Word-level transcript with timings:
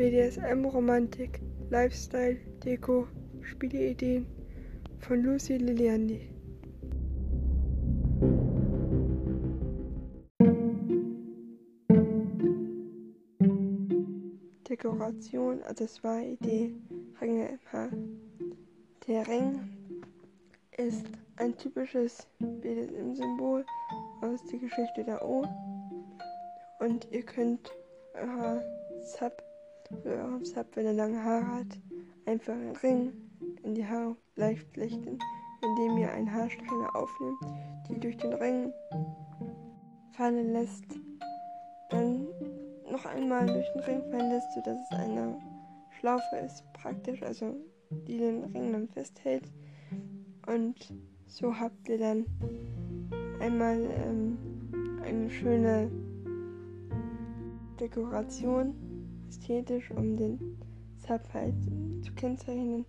BDSM, 0.00 0.64
Romantik, 0.64 1.42
Lifestyle, 1.68 2.38
Deko, 2.64 3.06
Spieleideen 3.42 4.26
von 4.98 5.22
Lucy 5.22 5.58
Liliandi. 5.58 6.22
Dekoration, 14.66 15.62
Accessoire, 15.64 16.24
Idee, 16.24 16.72
Ringe 17.20 17.48
im 17.48 17.58
Haar. 17.70 17.90
Der 19.06 19.28
Ring 19.28 19.60
ist 20.78 21.04
ein 21.36 21.54
typisches 21.58 22.26
BDSM-Symbol 22.38 23.66
aus 24.22 24.42
der 24.46 24.60
Geschichte 24.60 25.04
der 25.04 25.22
O. 25.22 25.44
Und 26.78 27.06
ihr 27.10 27.22
könnt 27.22 27.70
eurer 28.14 28.62
Sub 29.02 29.49
eurem 30.04 30.44
Sub, 30.44 30.66
wenn 30.74 30.86
er 30.86 30.92
lange 30.92 31.22
Haare 31.22 31.46
hat, 31.46 31.78
einfach 32.26 32.52
einen 32.52 32.76
Ring 32.76 33.12
in 33.62 33.74
die 33.74 33.86
Haare 33.86 34.16
leicht 34.36 34.66
flechten, 34.72 35.18
indem 35.62 35.98
ihr 35.98 36.10
eine 36.12 36.32
Haarsträhne 36.32 36.94
aufnimmt, 36.94 37.38
die 37.88 38.00
durch 38.00 38.16
den 38.16 38.32
Ring 38.34 38.72
fallen 40.12 40.52
lässt. 40.52 40.84
Dann 41.90 42.28
noch 42.90 43.04
einmal 43.04 43.46
durch 43.46 43.70
den 43.72 43.82
Ring 43.82 44.02
fallen 44.10 44.30
lässt, 44.30 44.52
sodass 44.54 44.78
es 44.90 44.98
eine 44.98 45.38
Schlaufe 45.98 46.36
ist, 46.44 46.64
praktisch, 46.72 47.22
also 47.22 47.54
die 47.90 48.18
den 48.18 48.44
Ring 48.44 48.72
dann 48.72 48.88
festhält. 48.88 49.50
Und 50.46 50.92
so 51.26 51.58
habt 51.58 51.88
ihr 51.88 51.98
dann 51.98 52.24
einmal 53.40 53.78
ähm, 54.04 54.38
eine 55.04 55.30
schöne 55.30 55.90
Dekoration, 57.78 58.74
ästhetisch, 59.30 59.90
um 59.92 60.16
den 60.16 60.38
Sub 61.06 61.22
halt 61.32 61.54
zu 62.02 62.12
kennzeichnen. 62.14 62.84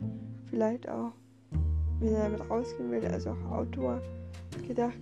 Vielleicht 0.50 0.90
auch, 0.90 1.12
wenn 2.00 2.14
er 2.16 2.30
damit 2.30 2.50
rausgehen 2.50 2.92
will, 2.92 3.06
also 3.06 3.30
auch 3.32 3.52
Outdoor 3.52 4.02
gedacht. 4.68 5.00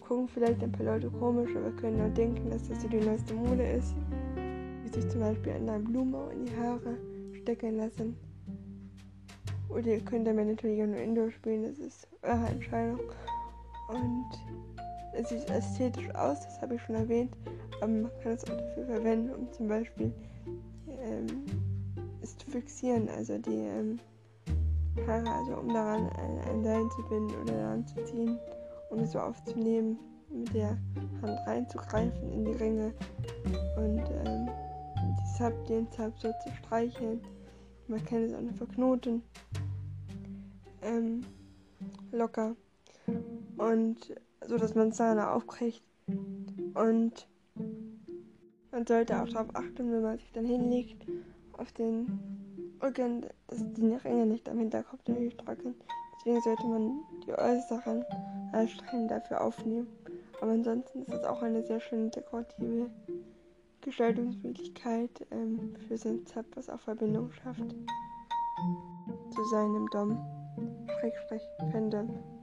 Gucken 0.00 0.28
vielleicht 0.28 0.62
ein 0.62 0.72
paar 0.72 0.86
Leute 0.86 1.10
komisch, 1.10 1.50
aber 1.54 1.70
können 1.72 2.00
auch 2.00 2.14
denken, 2.14 2.48
dass 2.50 2.68
das 2.68 2.80
so 2.80 2.88
die 2.88 3.00
neueste 3.00 3.34
Mode 3.34 3.62
ist. 3.62 3.94
Wie 4.82 4.88
sich 4.88 5.08
zum 5.10 5.20
Beispiel 5.20 5.52
eine 5.52 5.78
Blume 5.80 6.30
in 6.32 6.46
die 6.46 6.56
Haare 6.56 6.96
stecken 7.34 7.76
lassen. 7.76 8.16
Oder 9.68 9.86
ihr 9.88 10.00
könnt 10.00 10.26
damit 10.26 10.46
natürlich 10.46 10.82
auch 10.82 10.86
nur 10.86 10.96
Indoor 10.96 11.30
spielen, 11.30 11.64
das 11.64 11.78
ist 11.78 12.08
eure 12.22 12.46
Entscheidung. 12.46 13.00
Und 13.88 14.75
es 15.12 15.28
sieht 15.28 15.48
ästhetisch 15.50 16.14
aus, 16.14 16.40
das 16.40 16.60
habe 16.60 16.74
ich 16.74 16.82
schon 16.82 16.94
erwähnt, 16.94 17.36
aber 17.80 17.92
man 17.92 18.10
kann 18.22 18.32
es 18.32 18.44
auch 18.44 18.56
dafür 18.56 18.86
verwenden, 18.86 19.34
um 19.34 19.52
zum 19.52 19.68
Beispiel 19.68 20.12
ähm, 21.02 21.26
es 22.22 22.36
zu 22.36 22.50
fixieren, 22.50 23.08
also 23.08 23.38
die 23.38 23.50
ähm, 23.50 23.98
Haare, 25.06 25.30
also 25.30 25.56
um 25.58 25.68
daran 25.68 26.08
ein, 26.10 26.40
ein 26.48 26.64
Seil 26.64 26.88
zu 26.90 27.02
binden 27.08 27.34
oder 27.42 27.52
daran 27.52 27.86
zu 27.86 28.04
ziehen, 28.04 28.38
um 28.90 29.00
es 29.00 29.12
so 29.12 29.18
aufzunehmen, 29.18 29.98
mit 30.30 30.52
der 30.54 30.78
Hand 31.22 31.38
reinzugreifen 31.46 32.32
in 32.32 32.44
die 32.44 32.52
Ringe 32.52 32.92
und 33.76 34.02
ähm, 34.24 34.48
die 34.96 35.38
Sub, 35.38 35.66
den 35.66 35.86
Sub 35.92 36.12
so 36.18 36.32
zu 36.42 36.50
streicheln. 36.58 37.20
Man 37.88 38.04
kann 38.04 38.24
es 38.24 38.34
auch 38.34 38.40
noch 38.40 38.54
verknoten. 38.54 39.22
Ähm, 40.82 41.20
locker. 42.10 42.56
Und 43.56 44.14
so, 44.46 44.56
dass 44.56 44.74
man 44.74 44.92
Zahne 44.92 45.30
aufkriegt. 45.30 45.82
Und 46.74 47.28
man 48.70 48.86
sollte 48.86 49.20
auch 49.20 49.28
darauf 49.28 49.54
achten, 49.54 49.92
wenn 49.92 50.02
man 50.02 50.18
sich 50.18 50.32
dann 50.32 50.44
hinlegt, 50.44 51.06
auf 51.52 51.72
den 51.72 52.20
Rücken, 52.82 53.26
dass 53.48 53.64
die 53.72 53.94
Ringe 53.94 54.26
nicht 54.26 54.48
am 54.48 54.58
Hinterkopf 54.58 55.02
trocken. 55.04 55.74
Deswegen 56.18 56.40
sollte 56.42 56.66
man 56.66 57.00
die 57.26 57.32
äußeren 57.32 58.04
Streichen 58.66 59.08
dafür 59.08 59.40
aufnehmen. 59.42 59.86
Aber 60.40 60.52
ansonsten 60.52 61.02
ist 61.02 61.14
es 61.14 61.24
auch 61.24 61.42
eine 61.42 61.62
sehr 61.62 61.80
schöne 61.80 62.10
dekorative 62.10 62.90
Gestaltungsmöglichkeit 63.80 65.26
ähm, 65.30 65.74
für 65.86 65.96
sein 65.96 66.26
Zap, 66.26 66.44
was 66.54 66.68
auch 66.68 66.80
Verbindung 66.80 67.30
schafft 67.32 67.74
zu 69.30 69.44
seinem 69.44 69.88
Dom. 69.90 70.18
Schrägstrich 70.98 71.42
Fandom. 71.70 72.35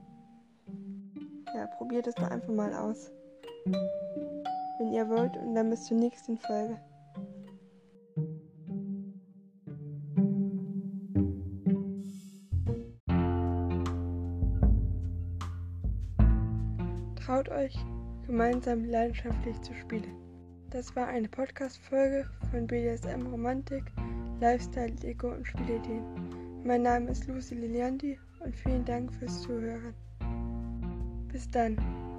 Ja, 1.54 1.68
probiert 1.68 2.08
es 2.08 2.16
doch 2.16 2.28
einfach 2.30 2.52
mal 2.52 2.74
aus. 2.74 3.12
Wenn 4.78 4.92
ihr 4.92 5.08
wollt 5.08 5.36
und 5.36 5.54
dann 5.54 5.70
bis 5.70 5.84
zur 5.84 5.96
nächsten 5.96 6.36
Folge. 6.36 6.76
Traut 17.14 17.48
euch, 17.48 17.76
gemeinsam 18.26 18.84
leidenschaftlich 18.84 19.60
zu 19.62 19.72
spielen. 19.74 20.16
Das 20.70 20.94
war 20.96 21.06
eine 21.06 21.28
Podcast-Folge 21.28 22.28
von 22.50 22.66
BDSM 22.66 23.28
Romantik, 23.28 23.84
Lifestyle, 24.40 24.90
Deko 24.90 25.28
und 25.28 25.46
Spielideen. 25.46 26.02
Mein 26.64 26.82
Name 26.82 27.12
ist 27.12 27.28
Lucy 27.28 27.54
Liliandi 27.54 28.18
und 28.40 28.56
vielen 28.56 28.84
Dank 28.84 29.14
fürs 29.14 29.42
Zuhören. 29.42 29.94
is 31.34 31.46
done. 31.46 32.13